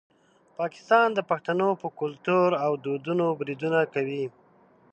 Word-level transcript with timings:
پاکستان 0.59 1.07
د 1.13 1.19
پښتنو 1.29 1.69
په 1.81 1.87
کلتور 1.99 2.49
او 2.65 2.71
دودونو 2.83 3.25
بریدونه 3.39 3.79
کوي. 3.93 4.25